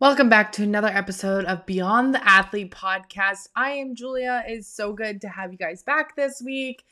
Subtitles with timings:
[0.00, 3.48] Welcome back to another episode of Beyond the Athlete podcast.
[3.56, 4.44] I am Julia.
[4.46, 6.84] It's so good to have you guys back this week.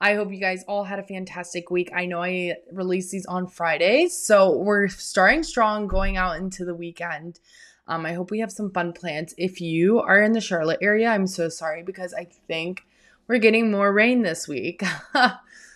[0.00, 1.90] I hope you guys all had a fantastic week.
[1.92, 6.72] I know I release these on Fridays, so we're starting strong going out into the
[6.72, 7.40] weekend.
[7.88, 9.34] Um, I hope we have some fun plans.
[9.36, 12.84] If you are in the Charlotte area, I'm so sorry because I think
[13.26, 14.84] we're getting more rain this week.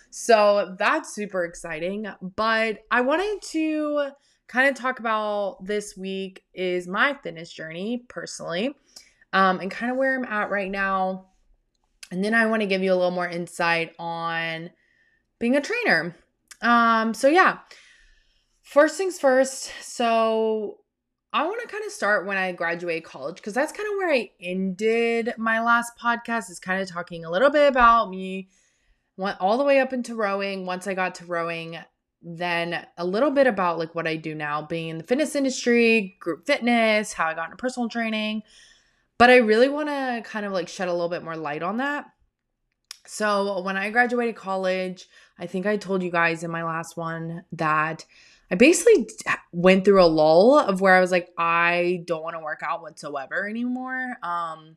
[0.09, 2.07] so that's super exciting.
[2.21, 4.11] But I wanted to
[4.47, 8.75] kind of talk about this week is my fitness journey personally
[9.33, 11.27] um, and kind of where I'm at right now.
[12.11, 14.69] And then I want to give you a little more insight on
[15.39, 16.15] being a trainer.
[16.61, 17.59] Um, so, yeah,
[18.61, 19.71] first things first.
[19.81, 20.77] So,
[21.33, 24.11] I want to kind of start when I graduated college because that's kind of where
[24.11, 28.47] I ended my last podcast, is kind of talking a little bit about me,
[29.17, 30.65] went all the way up into rowing.
[30.65, 31.77] Once I got to rowing,
[32.29, 36.17] then a little bit about like what I do now, being in the fitness industry,
[36.19, 38.43] group fitness, how I got into personal training.
[39.17, 41.77] But I really want to kind of like shed a little bit more light on
[41.77, 42.05] that.
[43.05, 45.07] So when I graduated college,
[45.39, 48.05] I think I told you guys in my last one that
[48.51, 49.07] I basically
[49.53, 52.81] went through a lull of where I was like, I don't want to work out
[52.81, 54.17] whatsoever anymore.
[54.21, 54.75] Um,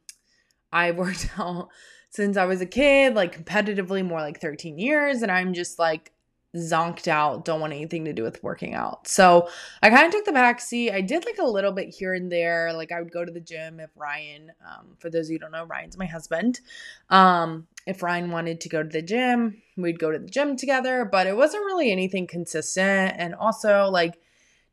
[0.73, 1.69] I worked out
[2.11, 6.13] since I was a kid, like competitively, more like 13 years, and I'm just like,
[6.57, 9.07] zonked out, don't want anything to do with working out.
[9.07, 9.49] So
[9.83, 10.91] I kind of took the back seat.
[10.91, 12.73] I did like a little bit here and there.
[12.73, 15.41] Like I would go to the gym if Ryan, um, for those of you who
[15.41, 16.61] don't know, Ryan's my husband.
[17.09, 21.09] Um, if Ryan wanted to go to the gym, we'd go to the gym together,
[21.11, 23.15] but it wasn't really anything consistent.
[23.17, 24.19] And also like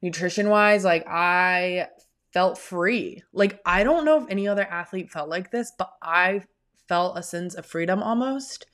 [0.01, 1.89] nutrition wise, like I
[2.33, 3.23] felt free.
[3.33, 6.41] Like I don't know if any other athlete felt like this, but I
[6.87, 8.65] felt a sense of freedom almost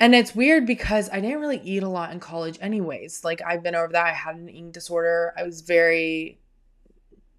[0.00, 3.24] and it's weird because I didn't really eat a lot in college, anyways.
[3.24, 4.06] Like, I've been over that.
[4.06, 5.34] I had an eating disorder.
[5.36, 6.40] I was very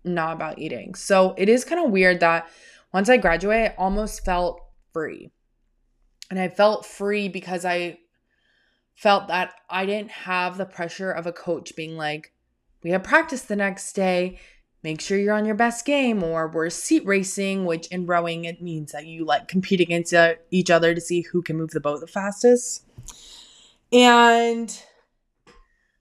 [0.04, 0.96] not about eating.
[0.96, 2.50] So, it is kind of weird that
[2.94, 4.62] once I graduated, I almost felt
[4.94, 5.32] free.
[6.30, 8.00] And I felt free because I
[8.96, 12.34] felt that I didn't have the pressure of a coach being like,
[12.84, 14.40] we have practice the next day
[14.84, 18.62] make sure you're on your best game or we're seat racing which in rowing it
[18.62, 21.80] means that you like compete against uh, each other to see who can move the
[21.80, 22.86] boat the fastest.
[23.92, 24.82] And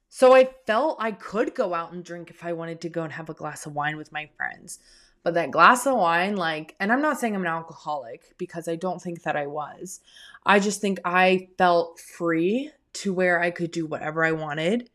[0.09, 3.12] so i felt i could go out and drink if i wanted to go and
[3.12, 4.78] have a glass of wine with my friends.
[5.25, 8.77] But that glass of wine like and i'm not saying i'm an alcoholic because i
[8.77, 10.00] don't think that i was.
[10.47, 14.91] I just think i felt free to where i could do whatever i wanted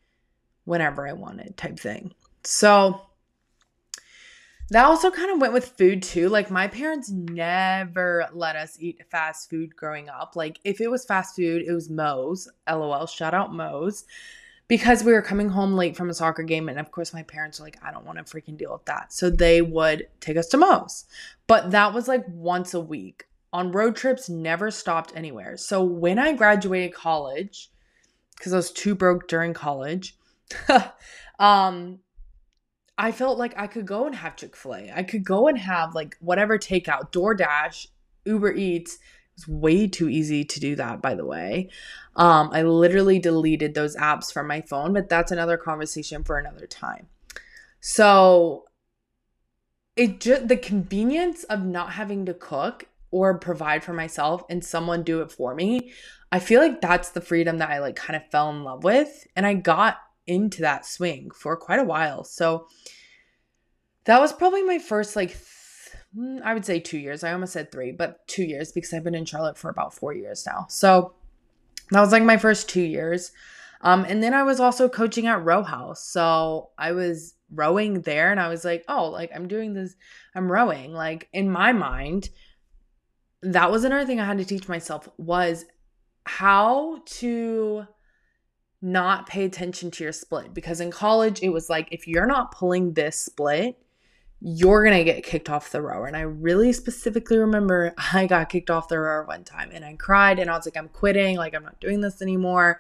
[0.65, 2.13] whenever i wanted type thing.
[2.43, 3.01] So
[4.73, 6.29] that also kind of went with food too.
[6.29, 10.35] Like my parents never let us eat fast food growing up.
[10.35, 12.49] Like if it was fast food, it was Moe's.
[12.67, 14.05] LOL, shout out Moe's.
[14.67, 17.59] Because we were coming home late from a soccer game, and of course, my parents
[17.59, 19.13] were like, I don't want to freaking deal with that.
[19.13, 21.05] So they would take us to Moe's.
[21.45, 23.25] But that was like once a week.
[23.51, 25.55] On road trips, never stopped anywhere.
[25.57, 27.69] So when I graduated college,
[28.35, 30.17] because I was too broke during college,
[31.39, 31.99] um,
[32.97, 34.91] I felt like I could go and have Chick fil A.
[34.95, 37.87] I could go and have like whatever takeout, DoorDash,
[38.25, 38.95] Uber Eats.
[38.95, 38.99] It
[39.35, 41.69] was way too easy to do that, by the way.
[42.15, 46.67] Um, I literally deleted those apps from my phone, but that's another conversation for another
[46.67, 47.07] time.
[47.79, 48.65] So
[49.95, 55.03] it just the convenience of not having to cook or provide for myself and someone
[55.03, 55.93] do it for me.
[56.31, 59.27] I feel like that's the freedom that I like kind of fell in love with.
[59.35, 62.23] And I got into that swing for quite a while.
[62.23, 62.67] So
[64.05, 67.23] that was probably my first like th- mm, I would say 2 years.
[67.23, 70.13] I almost said 3, but 2 years because I've been in Charlotte for about 4
[70.13, 70.65] years now.
[70.69, 71.13] So
[71.91, 73.31] that was like my first 2 years.
[73.81, 76.03] Um and then I was also coaching at Row House.
[76.03, 79.95] So I was rowing there and I was like, "Oh, like I'm doing this
[80.35, 82.29] I'm rowing." Like in my mind,
[83.41, 85.65] that was another thing I had to teach myself was
[86.25, 87.85] how to
[88.83, 92.51] not pay attention to your split because in college it was like if you're not
[92.51, 93.77] pulling this split
[94.45, 96.05] you're gonna get kicked off the rower.
[96.05, 99.95] And i really specifically remember i got kicked off the rower one time and i
[99.95, 101.37] cried and i was like i'm quitting.
[101.37, 102.79] Like i'm not doing this anymore.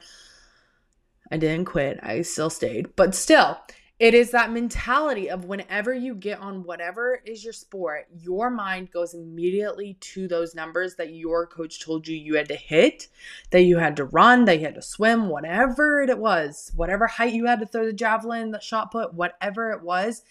[1.31, 1.99] I didn't quit.
[2.03, 2.95] I still stayed.
[2.95, 3.57] But still
[3.99, 8.91] it is that mentality of whenever you get on whatever is your sport, your mind
[8.91, 13.07] goes immediately to those numbers that your coach told you you had to hit,
[13.51, 17.33] that you had to run, that you had to swim, whatever it was, whatever height
[17.33, 20.23] you had to throw the javelin, the shot put, whatever it was,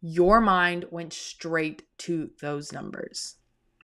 [0.00, 3.36] your mind went straight to those numbers.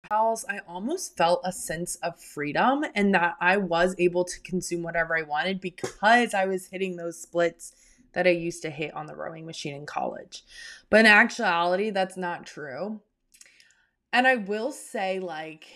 [0.08, 5.16] I almost felt a sense of freedom and that I was able to consume whatever
[5.18, 7.72] I wanted because I was hitting those splits
[8.16, 10.42] that I used to hit on the rowing machine in college.
[10.88, 13.02] But in actuality, that's not true.
[14.10, 15.66] And I will say, like,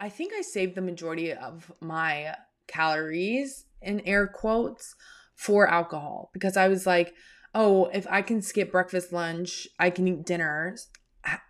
[0.00, 2.34] I think I saved the majority of my
[2.66, 4.94] calories in air quotes
[5.34, 7.12] for alcohol because I was like,
[7.54, 10.78] oh, if I can skip breakfast, lunch, I can eat dinner,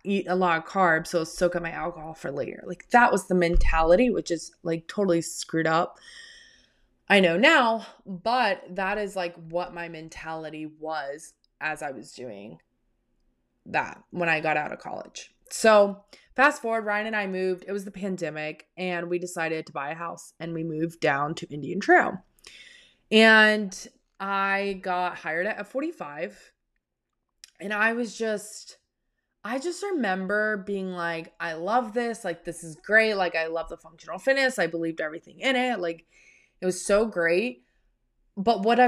[0.03, 2.65] eat a lot of carbs, so soak up my alcohol for later.
[2.67, 5.99] Like that was the mentality, which is like totally screwed up.
[7.09, 12.59] I know now, but that is like what my mentality was as I was doing
[13.65, 15.33] that when I got out of college.
[15.51, 16.03] So,
[16.35, 17.65] fast forward, Ryan and I moved.
[17.67, 21.33] It was the pandemic, and we decided to buy a house and we moved down
[21.35, 22.23] to Indian Trail.
[23.11, 23.87] And
[24.19, 26.35] I got hired at F45,
[27.59, 28.77] and I was just
[29.43, 32.25] I just remember being like, I love this.
[32.25, 33.13] Like, this is great.
[33.13, 34.59] Like, I love the functional fitness.
[34.59, 35.79] I believed everything in it.
[35.79, 36.05] Like,
[36.61, 37.63] it was so great.
[38.37, 38.87] But what I,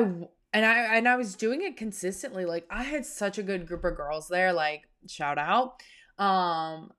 [0.54, 2.46] and I, and I was doing it consistently.
[2.46, 4.54] Like, I had such a good group of girls there.
[4.54, 5.82] Like, shout out.
[6.18, 6.92] Um,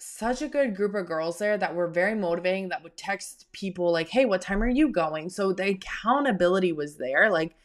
[0.00, 3.90] such a good group of girls there that were very motivating that would text people
[3.90, 7.56] like hey what time are you going so the accountability was there like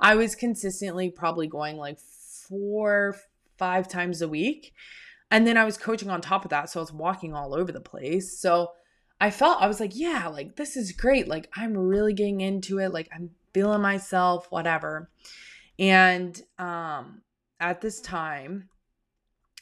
[0.00, 3.14] i was consistently probably going like four
[3.62, 4.74] five times a week.
[5.30, 6.68] And then I was coaching on top of that.
[6.68, 8.36] So I was walking all over the place.
[8.36, 8.72] So
[9.22, 11.28] I felt, I was like, yeah, like this is great.
[11.28, 12.92] Like I'm really getting into it.
[12.92, 15.10] Like I'm feeling myself, whatever.
[15.78, 17.22] And um,
[17.60, 18.68] at this time,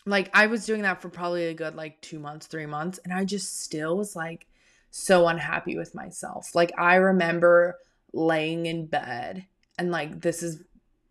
[0.06, 3.00] like I was doing that for probably a good like two months, three months.
[3.04, 4.46] And I just still was like
[4.90, 6.54] so unhappy with myself.
[6.54, 7.76] Like I remember
[8.14, 9.44] laying in bed
[9.76, 10.62] and like this is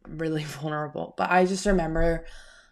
[0.07, 2.25] really vulnerable, but I just remember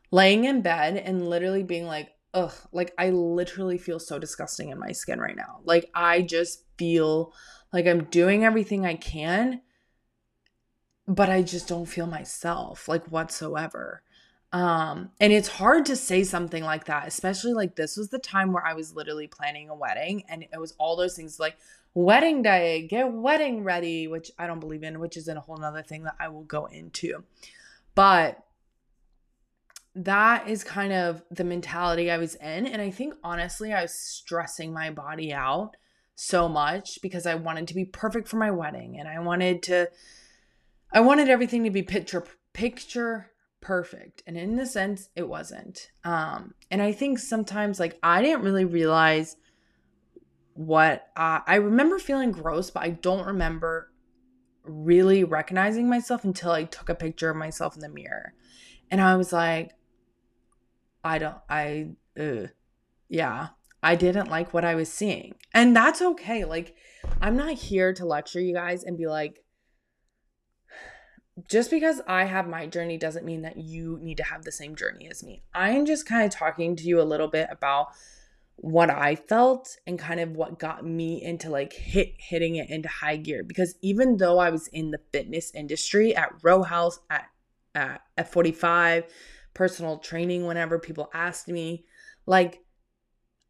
[0.09, 4.79] laying in bed and literally being like, ugh, like I literally feel so disgusting in
[4.79, 5.59] my skin right now.
[5.63, 7.33] Like I just feel
[7.73, 9.61] like I'm doing everything I can,
[11.07, 14.01] but I just don't feel myself like whatsoever.
[14.53, 18.53] Um, and it's hard to say something like that, especially like this was the time
[18.53, 21.57] where I was literally planning a wedding and it was all those things like
[21.93, 25.57] wedding day, get wedding ready, which I don't believe in, which is in a whole
[25.57, 27.23] nother thing that I will go into.
[27.93, 28.43] But
[29.97, 32.67] that is kind of the mentality I was in.
[32.67, 35.75] And I think honestly, I was stressing my body out
[36.13, 39.89] so much because I wanted to be perfect for my wedding and I wanted to
[40.91, 44.23] I wanted everything to be picture picture perfect.
[44.25, 45.91] And in the sense it wasn't.
[46.03, 49.35] Um and I think sometimes like I didn't really realize
[50.53, 53.91] what uh, I remember feeling gross, but I don't remember
[54.63, 58.33] really recognizing myself until I took a picture of myself in the mirror.
[58.89, 59.76] And I was like,
[61.07, 61.89] I don't, I,
[63.09, 63.47] yeah,
[63.81, 65.35] I didn't like what I was seeing.
[65.53, 66.45] And that's okay.
[66.45, 66.75] Like,
[67.21, 69.43] I'm not here to lecture you guys and be like,
[71.49, 74.75] just because I have my journey doesn't mean that you need to have the same
[74.75, 75.43] journey as me.
[75.53, 77.87] I'm just kind of talking to you a little bit about
[78.57, 82.89] what I felt and kind of what got me into like hit hitting it into
[82.89, 87.25] high gear because even though I was in the fitness industry at Row House at
[87.75, 89.03] at F45
[89.57, 91.83] personal training whenever people asked me.
[92.27, 92.63] Like,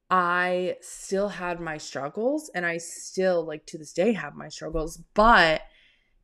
[0.09, 4.97] I still had my struggles and I still, like, to this day have my struggles,
[5.13, 5.63] but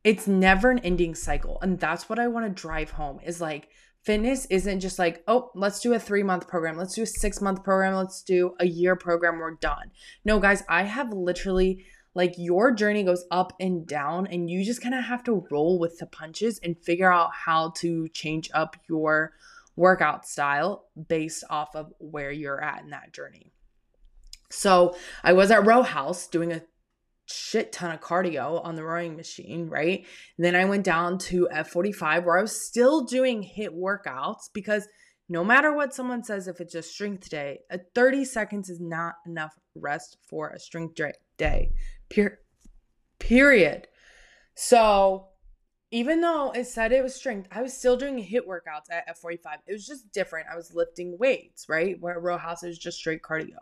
[0.06, 1.60] it's never an ending cycle.
[1.62, 3.68] And that's what I want to drive home is like,
[4.04, 7.42] fitness isn't just like, oh, let's do a three month program, let's do a six
[7.42, 9.92] month program, let's do a year program, we're done.
[10.24, 11.86] No, guys, I have literally
[12.16, 15.80] like your journey goes up and down, and you just kind of have to roll
[15.80, 19.34] with the punches and figure out how to change up your
[19.76, 23.52] workout style based off of where you're at in that journey.
[24.50, 26.62] So I was at Row House doing a
[27.26, 30.06] shit ton of cardio on the rowing machine, right?
[30.38, 34.88] And then I went down to F45 where I was still doing HIIT workouts because
[35.30, 39.16] no matter what someone says, if it's a strength day, a 30 seconds is not
[39.26, 41.00] enough rest for a strength
[41.38, 41.72] day.
[42.10, 42.40] Pure,
[43.20, 43.88] period.
[44.54, 45.30] So
[45.94, 49.58] even though it said it was strength, I was still doing HIIT workouts at F45.
[49.68, 50.48] It was just different.
[50.52, 52.02] I was lifting weights, right?
[52.02, 53.60] Where row house is just straight cardio.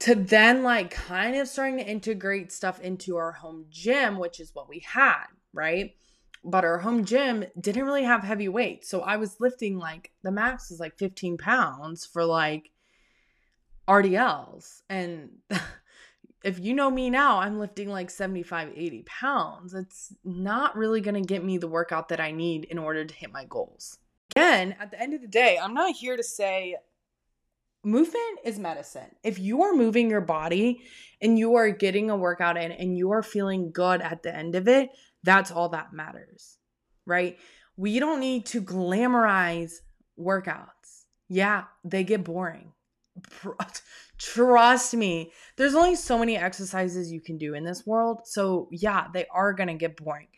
[0.00, 4.54] To then like kind of starting to integrate stuff into our home gym, which is
[4.54, 5.96] what we had, right?
[6.42, 8.88] But our home gym didn't really have heavy weights.
[8.88, 12.70] So I was lifting like the max is like 15 pounds for like
[13.86, 14.80] RDLs.
[14.88, 15.28] And
[16.44, 19.74] if you know me now, I'm lifting like 75, 80 pounds.
[19.74, 23.14] It's not really going to get me the workout that I need in order to
[23.14, 23.98] hit my goals.
[24.36, 26.76] Again, at the end of the day, I'm not here to say
[27.82, 29.16] movement is medicine.
[29.22, 30.82] If you are moving your body
[31.22, 34.54] and you are getting a workout in and you are feeling good at the end
[34.54, 34.90] of it,
[35.24, 36.58] That's all that matters,
[37.06, 37.38] right?
[37.76, 39.76] We don't need to glamorize
[40.20, 41.06] workouts.
[41.28, 42.73] Yeah, they get boring.
[44.18, 48.20] Trust me, there's only so many exercises you can do in this world.
[48.24, 50.28] So, yeah, they are going to get boring.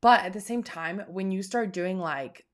[0.00, 2.44] But at the same time, when you start doing like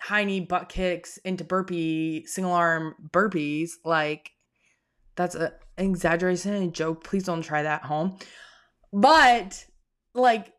[0.00, 4.32] high knee butt kicks into burpee, single arm burpees, like
[5.14, 7.04] that's an exaggeration and a joke.
[7.04, 8.18] Please don't try that at home.
[8.92, 9.64] But
[10.14, 10.52] like,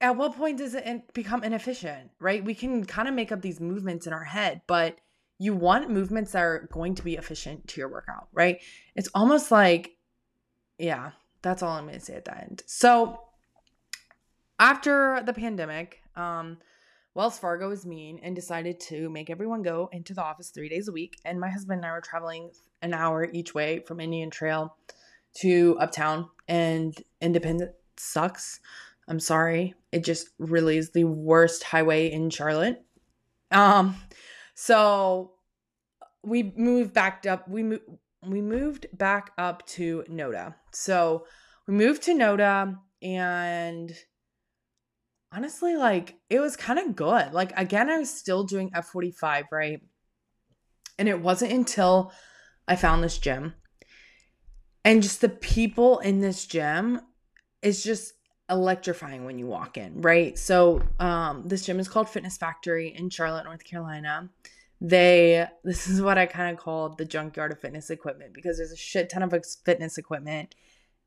[0.00, 2.44] at what point does it become inefficient, right?
[2.44, 4.96] We can kind of make up these movements in our head, but
[5.38, 8.60] you want movements that are going to be efficient to your workout, right?
[8.94, 9.96] It's almost like,
[10.78, 11.12] yeah,
[11.42, 12.62] that's all I'm going to say at the end.
[12.66, 13.20] So,
[14.58, 16.58] after the pandemic, um,
[17.14, 20.88] Wells Fargo was mean and decided to make everyone go into the office three days
[20.88, 21.18] a week.
[21.24, 22.50] And my husband and I were traveling
[22.82, 24.76] an hour each way from Indian Trail
[25.38, 28.60] to Uptown, and Independence sucks.
[29.08, 29.74] I'm sorry.
[29.92, 32.82] It just really is the worst highway in Charlotte.
[33.50, 33.96] Um,
[34.56, 35.34] so
[36.24, 37.46] we moved back up.
[37.48, 37.84] We moved
[38.26, 40.54] we moved back up to Noda.
[40.72, 41.26] So
[41.68, 43.92] we moved to Noda and
[45.30, 47.32] honestly like it was kind of good.
[47.32, 49.80] Like again I was still doing F45, right?
[50.98, 52.10] And it wasn't until
[52.66, 53.54] I found this gym
[54.86, 57.00] and just the people in this gym
[57.60, 58.14] is just
[58.48, 60.38] electrifying when you walk in, right?
[60.38, 64.28] So, um, this gym is called Fitness Factory in Charlotte, North Carolina.
[64.80, 68.72] They, this is what I kind of call the junkyard of fitness equipment because there's
[68.72, 69.34] a shit ton of
[69.64, 70.54] fitness equipment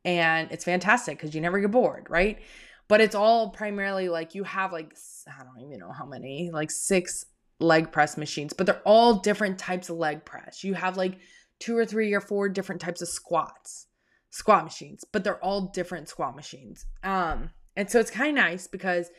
[0.05, 2.39] and it's fantastic because you never get bored, right?
[2.87, 4.95] But it's all primarily like you have like,
[5.27, 7.25] I don't even know how many, like six
[7.59, 10.63] leg press machines, but they're all different types of leg press.
[10.63, 11.19] You have like
[11.59, 13.87] two or three or four different types of squats
[14.29, 16.85] squat machines, but they're all different squat machines.
[17.03, 19.09] Um, and so it's kind of nice because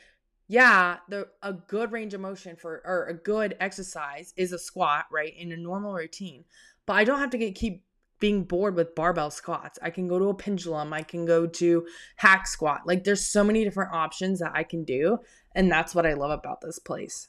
[0.48, 5.06] yeah, the a good range of motion for or a good exercise is a squat,
[5.12, 5.32] right?
[5.36, 6.44] In a normal routine.
[6.86, 7.84] But I don't have to get keep
[8.18, 9.78] being bored with barbell squats.
[9.80, 11.86] I can go to a pendulum, I can go to
[12.16, 12.82] hack squat.
[12.84, 15.18] Like there's so many different options that I can do,
[15.54, 17.28] and that's what I love about this place.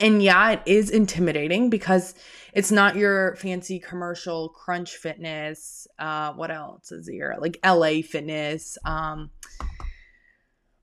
[0.00, 2.14] And yeah, it is intimidating because
[2.52, 5.86] it's not your fancy commercial crunch fitness.
[5.98, 7.36] Uh, what else is here?
[7.38, 8.78] Like LA fitness.
[8.84, 9.30] Um,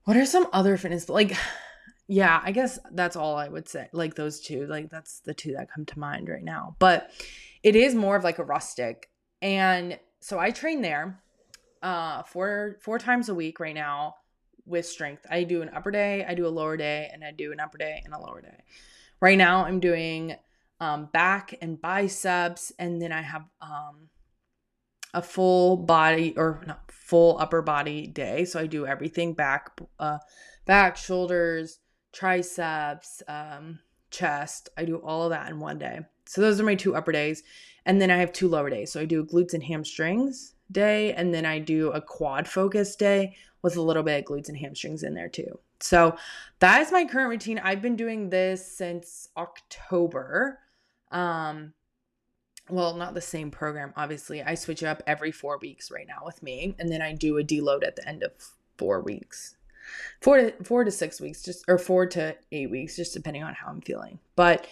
[0.04, 1.36] what are some other fitness like
[2.08, 3.88] yeah, I guess that's all I would say.
[3.92, 4.66] Like those two.
[4.66, 6.76] Like that's the two that come to mind right now.
[6.78, 7.10] But
[7.62, 9.10] it is more of like a rustic.
[9.42, 11.20] And so I train there
[11.82, 14.14] uh four four times a week right now
[14.64, 15.26] with strength.
[15.30, 17.78] I do an upper day, I do a lower day, and I do an upper
[17.78, 18.62] day and a lower day.
[19.20, 20.36] Right now, I'm doing
[20.80, 24.08] um, back and biceps, and then I have um,
[25.14, 28.44] a full body or not full upper body day.
[28.44, 30.18] So I do everything back, uh,
[30.66, 31.78] back, shoulders,
[32.12, 33.78] triceps, um,
[34.10, 34.68] chest.
[34.76, 36.00] I do all of that in one day.
[36.26, 37.42] So those are my two upper days,
[37.86, 38.92] and then I have two lower days.
[38.92, 42.96] So I do a glutes and hamstrings day, and then I do a quad focus
[42.96, 45.58] day with a little bit of glutes and hamstrings in there too.
[45.80, 46.16] So
[46.60, 47.58] that is my current routine.
[47.58, 50.58] I've been doing this since October.
[51.10, 51.72] Um
[52.68, 54.42] well, not the same program, obviously.
[54.42, 57.44] I switch up every 4 weeks right now with me and then I do a
[57.44, 58.32] deload at the end of
[58.78, 59.56] 4 weeks.
[60.20, 63.54] 4 to 4 to 6 weeks just or 4 to 8 weeks just depending on
[63.54, 64.18] how I'm feeling.
[64.34, 64.66] But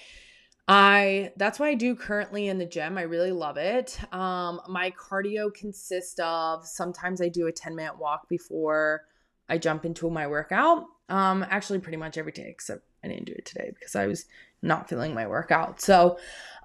[0.66, 2.96] I that's what I do currently in the gym.
[2.96, 3.98] I really love it.
[4.12, 9.02] Um my cardio consists of sometimes I do a 10 minute walk before
[9.48, 10.86] I jump into my workout.
[11.08, 14.26] Um, actually, pretty much every day, except I didn't do it today because I was
[14.62, 15.80] not feeling my workout.
[15.80, 16.18] So,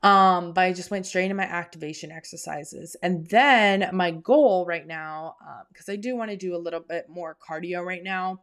[0.04, 2.96] um, but I just went straight into my activation exercises.
[3.04, 5.36] And then my goal right now,
[5.72, 8.42] because um, I do want to do a little bit more cardio right now,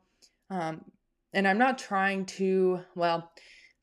[0.51, 0.85] um,
[1.33, 3.33] and I'm not trying to, well,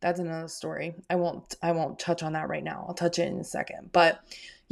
[0.04, 0.94] that's another story.
[1.10, 2.86] I won't I won't touch on that right now.
[2.88, 3.92] I'll touch it in a second.
[3.94, 4.22] But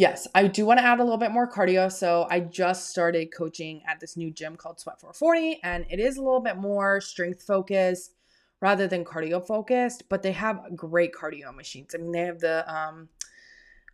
[0.01, 1.91] yes, I do want to add a little bit more cardio.
[1.91, 6.17] So I just started coaching at this new gym called Sweat 440 and it is
[6.17, 8.15] a little bit more strength focused
[8.61, 11.93] rather than cardio focused, but they have great cardio machines.
[11.93, 13.09] I mean, they have the um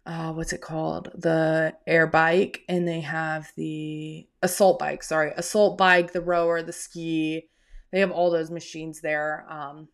[0.06, 1.12] uh, what's it called?
[1.16, 5.04] The air bike, and they have the assault bike.
[5.04, 7.50] Sorry, assault bike, the rower, the ski.
[7.92, 9.46] They have all those machines there.
[9.50, 9.90] Um,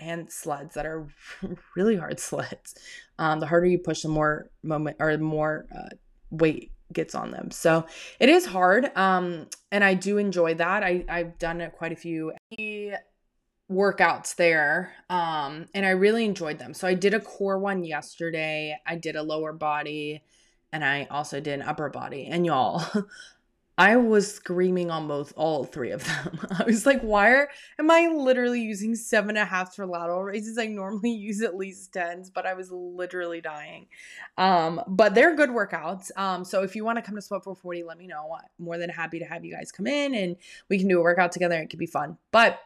[0.00, 1.06] and sleds that are
[1.76, 2.74] really hard sleds.
[3.18, 5.94] Um, the harder you push, the more moment or more uh,
[6.30, 7.50] weight gets on them.
[7.50, 7.86] So
[8.18, 8.90] it is hard.
[8.96, 10.82] Um, and I do enjoy that.
[10.82, 12.32] I, I've done quite a few
[13.70, 14.92] workouts there.
[15.08, 16.74] Um, and I really enjoyed them.
[16.74, 18.76] So I did a core one yesterday.
[18.86, 20.22] I did a lower body
[20.72, 22.26] and I also did an upper body.
[22.26, 22.84] And y'all,
[23.78, 26.40] I was screaming on both all three of them.
[26.58, 27.48] I was like, why are,
[27.78, 30.58] am I literally using seven and a half for lateral raises?
[30.58, 33.86] I normally use at least tens, but I was literally dying.
[34.36, 36.10] Um, but they're good workouts.
[36.16, 38.36] Um, so if you want to come to Sweat 440, let me know.
[38.36, 40.36] I'm more than happy to have you guys come in and
[40.68, 41.54] we can do a workout together.
[41.60, 42.18] It could be fun.
[42.32, 42.60] But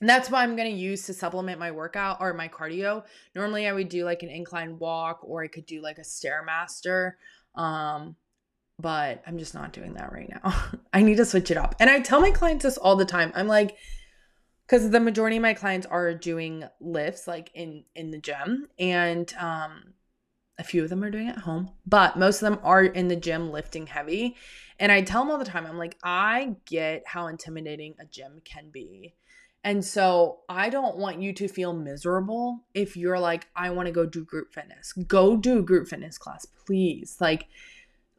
[0.00, 3.04] that's what I'm going to use to supplement my workout or my cardio.
[3.34, 7.12] Normally I would do like an incline walk or I could do like a stairmaster.
[7.54, 8.16] Um,
[8.78, 10.54] but I'm just not doing that right now.
[10.92, 11.74] I need to switch it up.
[11.78, 13.32] And I tell my clients this all the time.
[13.34, 13.76] I'm like,
[14.66, 19.32] because the majority of my clients are doing lifts like in in the gym and
[19.38, 19.94] um
[20.58, 23.16] a few of them are doing at home but most of them are in the
[23.16, 24.36] gym lifting heavy
[24.78, 28.40] and i tell them all the time i'm like i get how intimidating a gym
[28.44, 29.14] can be
[29.64, 33.92] and so i don't want you to feel miserable if you're like i want to
[33.92, 37.46] go do group fitness go do group fitness class please like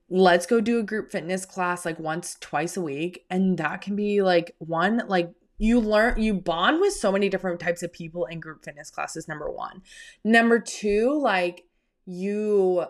[0.10, 3.96] let's go do a group fitness class like once twice a week and that can
[3.96, 8.26] be like one like you learn you bond with so many different types of people
[8.26, 9.82] in group fitness classes number 1
[10.24, 11.64] number 2 like
[12.06, 12.86] you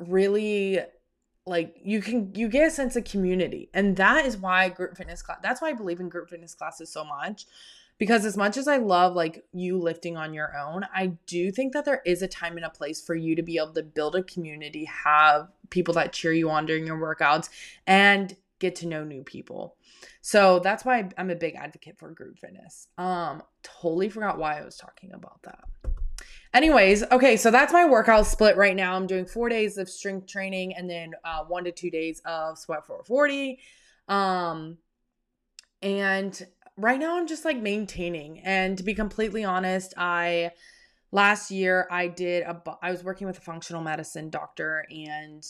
[0.00, 0.80] really
[1.46, 5.22] like you can you get a sense of community and that is why group fitness
[5.22, 7.46] class that's why i believe in group fitness classes so much
[8.00, 11.74] because as much as I love like you lifting on your own, I do think
[11.74, 14.16] that there is a time and a place for you to be able to build
[14.16, 17.50] a community, have people that cheer you on during your workouts,
[17.86, 19.76] and get to know new people.
[20.22, 22.88] So that's why I'm a big advocate for group fitness.
[22.96, 25.64] Um, totally forgot why I was talking about that.
[26.54, 28.94] Anyways, okay, so that's my workout split right now.
[28.94, 32.56] I'm doing four days of strength training and then uh, one to two days of
[32.56, 33.58] sweat 440.
[34.08, 34.78] Um,
[35.82, 36.46] and
[36.80, 38.40] right now I'm just like maintaining.
[38.40, 40.52] And to be completely honest, I
[41.12, 45.44] last year I did a I was working with a functional medicine doctor and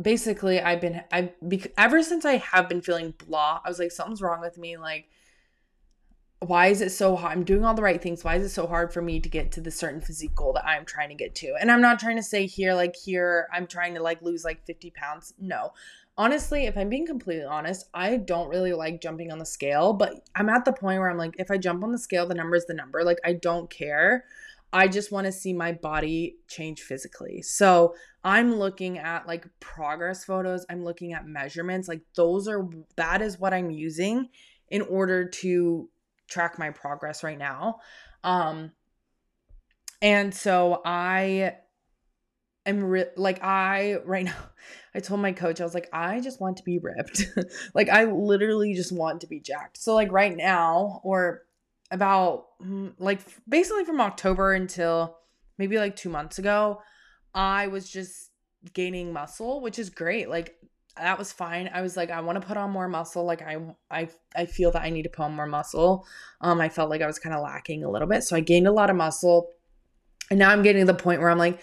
[0.00, 1.32] basically I've been I
[1.78, 5.06] ever since I have been feeling blah, I was like something's wrong with me like
[6.46, 7.32] why is it so hard?
[7.32, 8.24] I'm doing all the right things.
[8.24, 10.66] Why is it so hard for me to get to the certain physique goal that
[10.66, 11.54] I'm trying to get to?
[11.60, 14.66] And I'm not trying to say here, like, here, I'm trying to like lose like
[14.66, 15.34] 50 pounds.
[15.38, 15.70] No,
[16.16, 20.28] honestly, if I'm being completely honest, I don't really like jumping on the scale, but
[20.34, 22.56] I'm at the point where I'm like, if I jump on the scale, the number
[22.56, 23.02] is the number.
[23.02, 24.24] Like, I don't care.
[24.72, 27.42] I just want to see my body change physically.
[27.42, 27.94] So
[28.24, 31.88] I'm looking at like progress photos, I'm looking at measurements.
[31.88, 34.28] Like, those are that is what I'm using
[34.68, 35.90] in order to
[36.28, 37.80] track my progress right now.
[38.24, 38.72] Um,
[40.00, 41.56] and so I
[42.66, 44.36] am re- like I right now
[44.94, 47.26] I told my coach I was like I just want to be ripped.
[47.74, 49.78] like I literally just want to be jacked.
[49.78, 51.42] So like right now or
[51.90, 55.18] about mm, like basically from October until
[55.58, 56.80] maybe like 2 months ago,
[57.34, 58.30] I was just
[58.72, 60.28] gaining muscle, which is great.
[60.28, 60.56] Like
[60.96, 61.70] that was fine.
[61.72, 63.24] I was like, I want to put on more muscle.
[63.24, 63.56] Like I,
[63.90, 66.06] I, I feel that I need to put on more muscle.
[66.40, 68.66] Um, I felt like I was kind of lacking a little bit, so I gained
[68.66, 69.50] a lot of muscle,
[70.30, 71.60] and now I'm getting to the point where I'm like,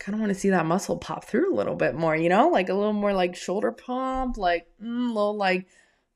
[0.00, 2.48] kind of want to see that muscle pop through a little bit more, you know,
[2.48, 5.66] like a little more like shoulder pump, like mm, little like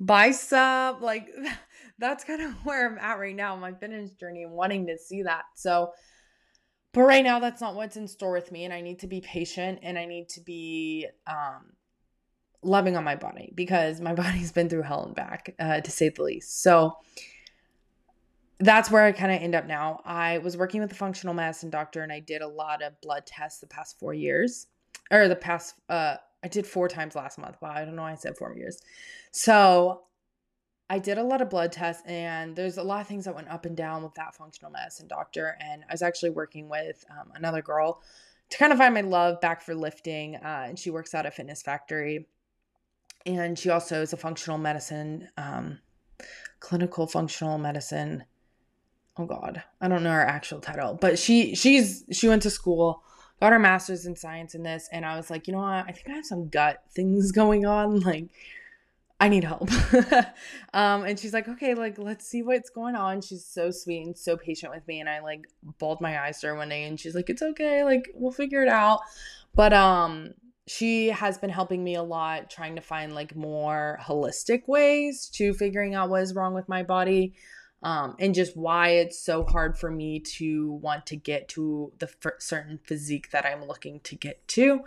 [0.01, 1.29] bicep, like
[1.99, 5.23] that's kind of where I'm at right now, my fitness journey, and wanting to see
[5.23, 5.45] that.
[5.55, 5.93] So,
[6.93, 9.21] but right now, that's not what's in store with me, and I need to be
[9.21, 11.75] patient, and I need to be um,
[12.63, 16.09] loving on my body because my body's been through hell and back, uh, to say
[16.09, 16.63] the least.
[16.63, 16.97] So
[18.61, 20.01] that's where I kind of end up now.
[20.05, 23.27] I was working with a functional medicine doctor and I did a lot of blood
[23.27, 24.67] tests the past four years,
[25.11, 27.57] or the past, uh, I did four times last month.
[27.61, 28.81] Wow, I don't know why I said four years.
[29.31, 30.03] So
[30.89, 33.49] I did a lot of blood tests, and there's a lot of things that went
[33.49, 35.57] up and down with that functional medicine doctor.
[35.59, 38.03] And I was actually working with um, another girl
[38.51, 41.35] to kind of find my love back for lifting, uh, and she works out at
[41.35, 42.27] Fitness Factory
[43.27, 45.79] and she also is a functional medicine, um,
[46.61, 48.25] clinical functional medicine.
[49.17, 53.03] Oh God, I don't know her actual title, but she she's she went to school,
[53.41, 55.87] got her master's in science in this, and I was like, you know what?
[55.87, 58.27] I think I have some gut things going on, like.
[59.21, 59.71] I need help.
[60.75, 63.23] um, and she's like, okay, like, let's see what's going on.
[63.23, 65.01] She's so sweet and so patient with me.
[65.01, 65.47] And I like
[65.79, 67.85] bawled my eyes to her one day and she's like, it's okay.
[67.85, 69.01] Like, we'll figure it out.
[69.55, 70.35] But, um,
[70.67, 75.53] she has been helping me a lot trying to find like more holistic ways to
[75.55, 77.35] figuring out what is wrong with my body
[77.85, 82.09] um, and just why it's so hard for me to want to get to the
[82.25, 84.81] f- certain physique that i'm looking to get to.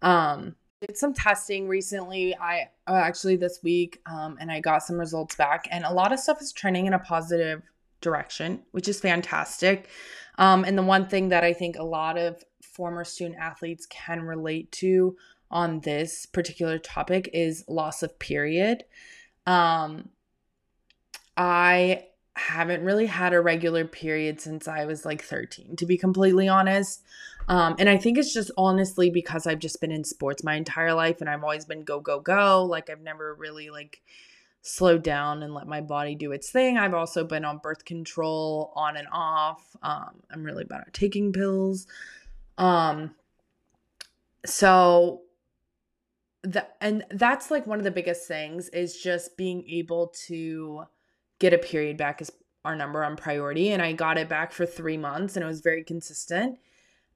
[0.00, 2.36] Um, did some testing recently.
[2.36, 6.12] I uh, actually this week um, and i got some results back and a lot
[6.12, 7.62] of stuff is trending in a positive
[8.00, 9.88] direction which is fantastic.
[10.38, 14.22] Um, and the one thing that i think a lot of former student athletes can
[14.22, 15.16] relate to
[15.50, 18.84] on this particular topic is loss of period.
[19.46, 20.10] Um,
[21.36, 22.04] I
[22.38, 27.02] haven't really had a regular period since I was like 13, to be completely honest.
[27.48, 30.94] Um, and I think it's just honestly because I've just been in sports my entire
[30.94, 32.64] life and I've always been go, go, go.
[32.64, 34.02] Like I've never really like
[34.62, 36.76] slowed down and let my body do its thing.
[36.76, 39.76] I've also been on birth control on and off.
[39.82, 41.86] Um, I'm really bad at taking pills.
[42.58, 43.14] Um,
[44.44, 45.22] so
[46.42, 50.84] that and that's like one of the biggest things is just being able to
[51.38, 52.32] get a period back is
[52.64, 55.60] our number on priority and I got it back for 3 months and it was
[55.60, 56.58] very consistent.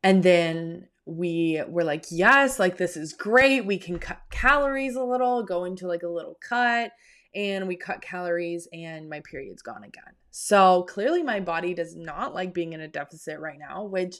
[0.02, 3.66] And then we were like, yes, like this is great.
[3.66, 6.92] We can cut calories a little, go into like a little cut
[7.34, 10.14] and we cut calories and my period's gone again.
[10.30, 14.16] So clearly my body does not like being in a deficit right now, which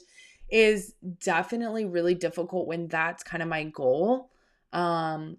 [0.49, 4.29] is definitely really difficult when that's kind of my goal.
[4.73, 5.37] Um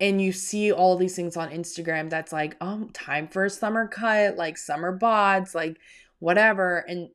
[0.00, 3.88] and you see all these things on Instagram that's like, "Oh, time for a summer
[3.88, 5.78] cut, like summer bods, like
[6.18, 7.10] whatever." And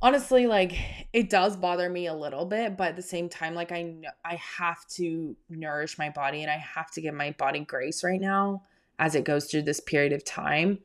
[0.00, 0.74] honestly like
[1.12, 4.08] it does bother me a little bit but at the same time like i know
[4.24, 8.20] i have to nourish my body and i have to give my body grace right
[8.20, 8.60] now
[9.02, 10.78] as it goes through this period of time.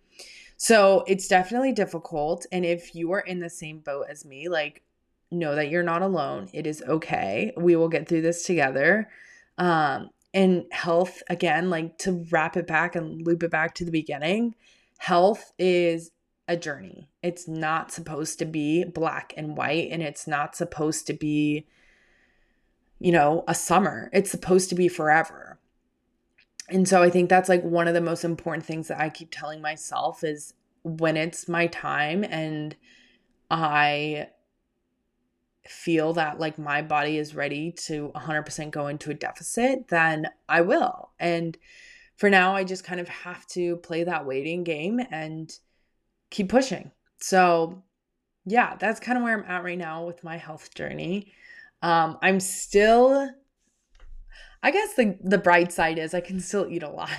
[0.58, 4.82] So it's definitely difficult and if you are in the same boat as me like
[5.30, 6.50] know that you're not alone.
[6.52, 7.54] It is okay.
[7.58, 9.10] We will get through this together.
[9.60, 13.92] Um and health again like to wrap it back and loop it back to the
[13.92, 14.54] beginning
[14.98, 16.12] health is
[16.48, 17.10] a journey.
[17.22, 21.68] It's not supposed to be black and white and it's not supposed to be
[23.00, 24.10] you know, a summer.
[24.12, 25.60] It's supposed to be forever.
[26.70, 29.30] And so I think that's like one of the most important things that I keep
[29.32, 32.76] telling myself is when it's my time and
[33.50, 34.30] I
[35.70, 40.62] feel that like my body is ready to 100% go into a deficit, then I
[40.62, 41.12] will.
[41.20, 41.58] And
[42.16, 45.52] for now, I just kind of have to play that waiting game and
[46.30, 46.92] keep pushing.
[47.20, 47.84] So,
[48.46, 51.32] yeah, that's kind of where I'm at right now with my health journey.
[51.82, 53.30] Um, I'm still,
[54.64, 57.12] I guess the the bright side is I can still eat a lot.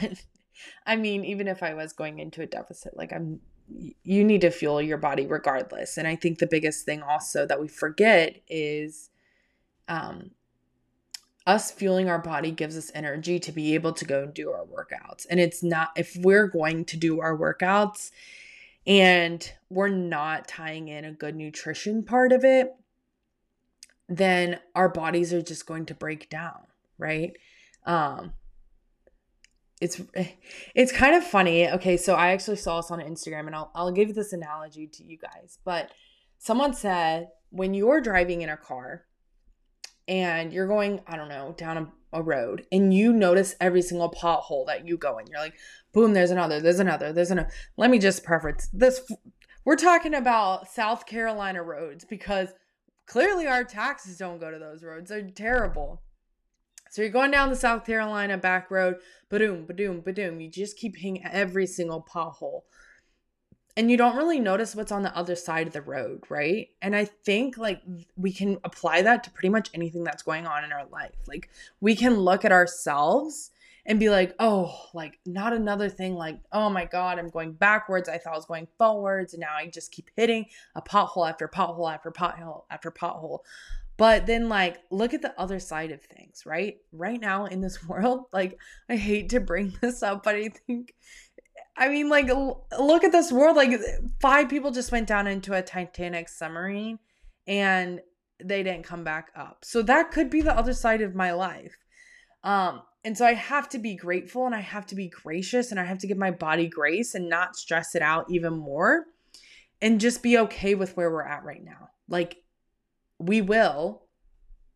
[0.87, 3.41] I mean, even if I was going into a deficit, like I'm,
[4.03, 5.97] you need to fuel your body regardless.
[5.97, 9.11] And I think the biggest thing also that we forget is,
[9.89, 10.31] um,
[11.49, 14.67] us fueling our body gives us energy to be able to go and do our
[14.67, 15.27] workouts.
[15.31, 18.11] And it's not if we're going to do our workouts
[18.87, 22.75] and we're not tying in a good nutrition part of it,
[24.11, 26.67] then our bodies are just going to break down,
[26.99, 27.33] right?
[27.87, 28.35] Um
[29.81, 30.01] it's
[30.75, 31.69] it's kind of funny.
[31.69, 35.05] Okay, so I actually saw this on Instagram and I'll I'll give this analogy to
[35.05, 35.59] you guys.
[35.64, 35.93] But
[36.38, 39.05] someone said when you're driving in a car
[40.07, 44.11] and you're going, I don't know, down a, a road and you notice every single
[44.11, 45.27] pothole that you go in.
[45.27, 45.55] You're like,
[45.93, 47.51] boom, there's another, there's another, there's another.
[47.77, 49.01] Let me just preface this.
[49.64, 52.49] We're talking about South Carolina roads because
[53.07, 55.11] clearly our taxes don't go to those roads.
[55.11, 56.03] They're terrible.
[56.90, 58.96] So you're going down the South Carolina back road,
[59.29, 60.40] ba-doom, ba-doom, ba-doom.
[60.40, 62.62] You just keep hitting every single pothole.
[63.77, 66.68] And you don't really notice what's on the other side of the road, right?
[66.83, 67.81] And I think like
[68.16, 71.14] we can apply that to pretty much anything that's going on in our life.
[71.29, 71.48] Like
[71.81, 73.53] we can look at ourselves
[73.87, 78.09] and be like, oh, like not another thing like, oh my God, I'm going backwards.
[78.09, 79.33] I thought I was going forwards.
[79.33, 83.40] And now I just keep hitting a pothole after pothole after pothole after pothole.
[83.99, 86.77] But then, like, look at the other side of things, right?
[86.93, 88.59] Right now in this world, like,
[88.89, 90.95] I hate to bring this up, but I think,
[91.77, 92.29] I mean, like,
[92.79, 93.57] look at this world.
[93.57, 93.79] Like,
[94.21, 96.99] five people just went down into a Titanic submarine
[97.47, 98.01] and
[98.43, 99.65] they didn't come back up.
[99.65, 101.77] So that could be the other side of my life.
[102.45, 105.81] Um, and so I have to be grateful and I have to be gracious and
[105.81, 109.07] I have to give my body grace and not stress it out even more
[109.81, 111.91] and just be okay with where we're at right now.
[112.09, 112.43] Like
[113.19, 114.03] we will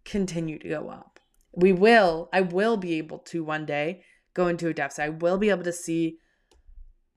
[0.05, 1.21] continue to go up.
[1.53, 4.03] We will, I will be able to one day
[4.35, 5.05] go into a deficit.
[5.05, 6.19] I will be able to see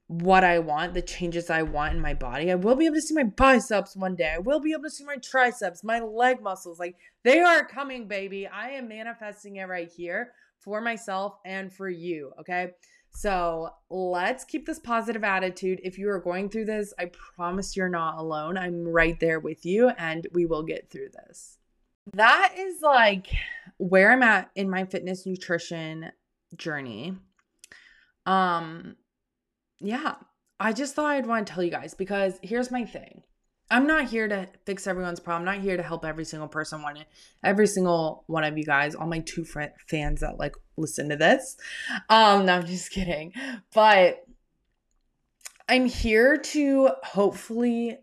[0.07, 2.51] what I want, the changes I want in my body.
[2.51, 4.33] I will be able to see my biceps one day.
[4.35, 6.79] I will be able to see my triceps, my leg muscles.
[6.79, 8.45] Like they are coming, baby.
[8.45, 12.33] I am manifesting it right here for myself and for you.
[12.39, 12.71] Okay.
[13.15, 15.79] So let's keep this positive attitude.
[15.83, 18.57] If you are going through this, I promise you're not alone.
[18.57, 21.57] I'm right there with you and we will get through this.
[22.13, 23.27] That is like
[23.77, 26.11] where I'm at in my fitness nutrition
[26.57, 27.15] journey.
[28.25, 28.97] Um
[29.79, 30.15] yeah,
[30.59, 33.23] I just thought I'd want to tell you guys because here's my thing.
[33.69, 35.47] I'm not here to fix everyone's problem.
[35.47, 37.07] I'm not here to help every single person it.
[37.43, 41.15] Every single one of you guys, all my two fr- fans that like listen to
[41.15, 41.57] this.
[42.09, 43.33] Um, no, I'm just kidding.
[43.73, 44.23] But
[45.67, 47.97] I'm here to hopefully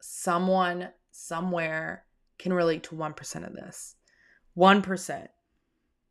[0.00, 2.04] someone somewhere
[2.38, 3.94] can relate to 1% of this.
[4.56, 5.28] 1%.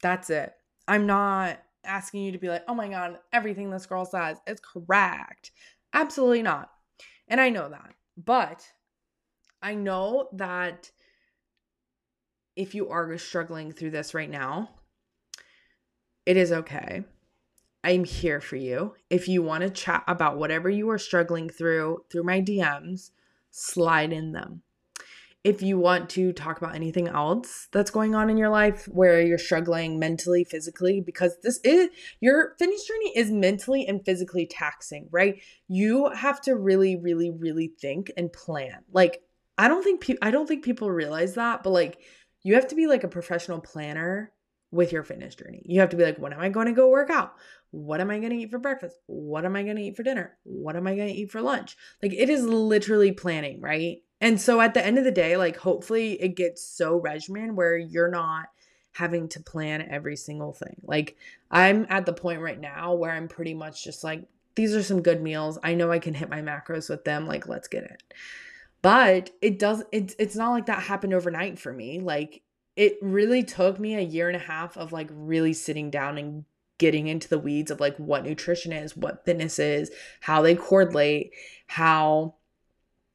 [0.01, 0.53] That's it.
[0.87, 4.61] I'm not asking you to be like, oh my God, everything this girl says is
[4.61, 5.51] correct.
[5.93, 6.71] Absolutely not.
[7.27, 7.93] And I know that.
[8.17, 8.65] But
[9.63, 10.91] I know that
[12.55, 14.69] if you are struggling through this right now,
[16.25, 17.03] it is okay.
[17.83, 18.93] I'm here for you.
[19.09, 23.11] If you want to chat about whatever you are struggling through through my DMs,
[23.49, 24.61] slide in them
[25.43, 29.21] if you want to talk about anything else that's going on in your life where
[29.21, 31.89] you're struggling mentally, physically, because this is
[32.21, 35.41] your fitness journey is mentally and physically taxing, right?
[35.67, 38.83] You have to really, really, really think and plan.
[38.91, 39.21] Like,
[39.57, 41.99] I don't think people I don't think people realize that, but like
[42.43, 44.31] you have to be like a professional planner
[44.71, 45.61] with your fitness journey.
[45.65, 47.35] You have to be like, when am I going to go work out?
[47.69, 48.97] What am I going to eat for breakfast?
[49.05, 50.35] What am I going to eat for dinner?
[50.43, 51.77] What am I going to eat for lunch?
[52.01, 53.97] Like it is literally planning, right?
[54.19, 57.77] And so at the end of the day, like hopefully it gets so regimen where
[57.77, 58.47] you're not
[58.93, 60.81] having to plan every single thing.
[60.83, 61.17] Like
[61.51, 65.01] I'm at the point right now where I'm pretty much just like these are some
[65.01, 65.57] good meals.
[65.63, 67.27] I know I can hit my macros with them.
[67.27, 68.01] Like let's get it.
[68.83, 71.99] But it does it's it's not like that happened overnight for me.
[71.99, 72.43] Like
[72.75, 76.45] it really took me a year and a half of like really sitting down and
[76.79, 79.89] getting into the weeds of like what nutrition is, what fitness is,
[80.21, 81.31] how they correlate,
[81.67, 82.35] how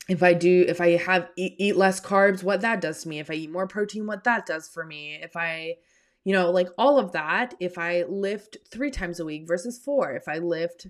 [0.09, 3.19] if I do, if I have eat, eat less carbs, what that does to me.
[3.19, 5.19] If I eat more protein, what that does for me.
[5.23, 5.75] If I,
[6.25, 7.53] you know, like all of that.
[7.61, 10.13] If I lift three times a week versus four.
[10.13, 10.87] If I lift,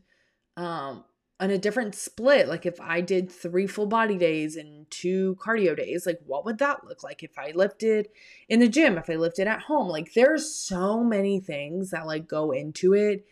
[0.56, 1.04] um,
[1.40, 5.76] on a different split, like if I did three full body days and two cardio
[5.76, 8.08] days, like what would that look like if I lifted
[8.48, 9.88] in the gym, if I lifted at home?
[9.88, 13.24] Like there's so many things that like go into it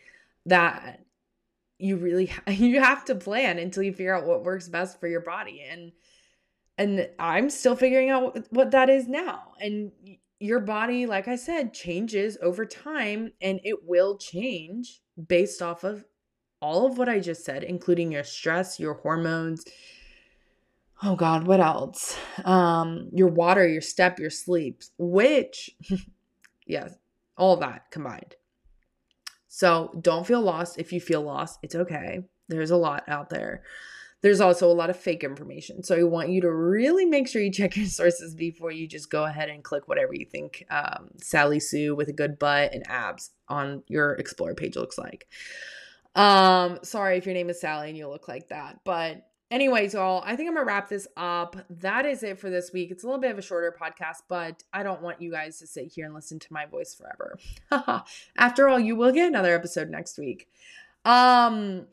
[0.45, 1.01] that
[1.77, 5.21] you really you have to plan until you figure out what works best for your
[5.21, 5.91] body and
[6.79, 9.91] and I'm still figuring out what that is now and
[10.39, 16.05] your body like I said changes over time and it will change based off of
[16.61, 19.63] all of what I just said including your stress your hormones
[21.03, 25.69] oh god what else um your water your step your sleep which
[26.65, 26.93] yes
[27.37, 28.35] all that combined
[29.57, 30.77] so don't feel lost.
[30.77, 32.19] If you feel lost, it's okay.
[32.47, 33.63] There's a lot out there.
[34.21, 35.81] There's also a lot of fake information.
[35.81, 39.09] So I want you to really make sure you check your sources before you just
[39.09, 42.83] go ahead and click whatever you think um, Sally Sue with a good butt and
[42.87, 45.27] abs on your Explore page looks like.
[46.17, 50.23] Um, sorry if your name is Sally and you look like that, but anyways, y'all,
[50.25, 51.55] I think I'm gonna wrap this up.
[51.69, 52.91] That is it for this week.
[52.91, 55.67] It's a little bit of a shorter podcast, but I don't want you guys to
[55.67, 57.37] sit here and listen to my voice forever.
[58.37, 60.47] After all, you will get another episode next week.
[61.05, 61.85] Um,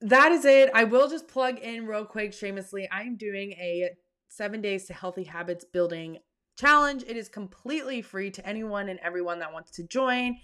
[0.00, 0.70] that is it.
[0.74, 2.88] I will just plug in real quick, shamelessly.
[2.90, 3.90] I'm doing a
[4.28, 6.18] seven days to healthy habits building
[6.58, 7.02] challenge.
[7.06, 10.38] It is completely free to anyone and everyone that wants to join.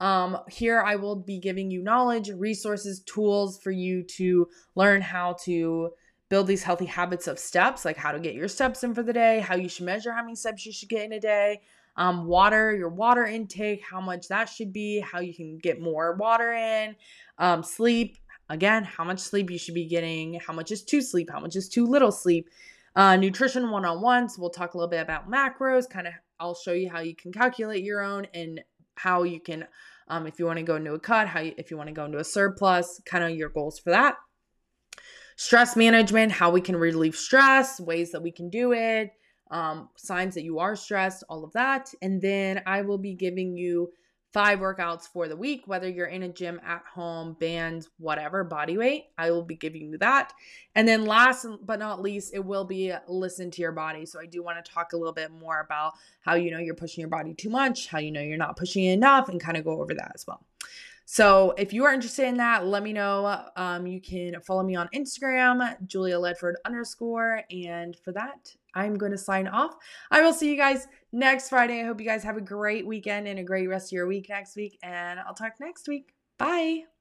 [0.00, 5.36] Um, here I will be giving you knowledge, resources, tools for you to learn how
[5.44, 5.90] to
[6.28, 9.12] build these healthy habits of steps, like how to get your steps in for the
[9.12, 11.60] day, how you should measure how many steps you should get in a day,
[11.96, 16.16] um, water, your water intake, how much that should be, how you can get more
[16.16, 16.96] water in,
[17.38, 21.30] um, sleep, again, how much sleep you should be getting, how much is too sleep,
[21.30, 22.48] how much is too little sleep.
[22.96, 24.38] Uh, nutrition one on ones.
[24.38, 25.88] We'll talk a little bit about macros.
[25.88, 28.60] Kind of, I'll show you how you can calculate your own and
[28.96, 29.66] how you can
[30.08, 31.94] um, if you want to go into a cut how you, if you want to
[31.94, 34.16] go into a surplus kind of your goals for that.
[35.36, 39.10] Stress management how we can relieve stress ways that we can do it
[39.50, 41.90] um, signs that you are stressed all of that.
[42.02, 43.90] And then i will be giving you
[44.34, 48.76] five workouts for the week, whether you're in a gym at home, bands, whatever, body
[48.76, 49.04] weight.
[49.16, 50.32] I will be giving you that.
[50.74, 54.04] And then last but not least, it will be listen to your body.
[54.04, 56.74] So I do want to talk a little bit more about how you know you're
[56.74, 59.64] pushing your body too much, how you know you're not pushing enough, and kind of
[59.64, 60.44] go over that as well.
[61.06, 63.44] So if you are interested in that, let me know.
[63.56, 67.42] Um, you can follow me on Instagram, Julia Ledford underscore.
[67.52, 69.74] And for that, I'm going to sign off.
[70.10, 71.80] I will see you guys next Friday.
[71.80, 74.28] I hope you guys have a great weekend and a great rest of your week
[74.28, 74.78] next week.
[74.82, 76.14] And I'll talk next week.
[76.38, 76.93] Bye.